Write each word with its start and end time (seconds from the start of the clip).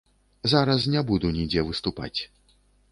Зараз 0.53 0.87
не 0.95 1.03
буду 1.11 1.31
нідзе 1.37 1.61
выступаць. 1.71 2.17